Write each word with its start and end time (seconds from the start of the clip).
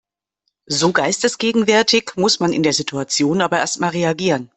So 0.65 0.93
geistesgegenwärtig 0.93 2.13
muss 2.15 2.39
man 2.39 2.53
in 2.53 2.63
der 2.63 2.73
Situation 2.73 3.39
aber 3.39 3.59
erstmal 3.59 3.91
reagieren. 3.91 4.49